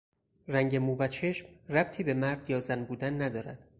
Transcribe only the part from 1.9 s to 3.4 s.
به مرد یا زن بودن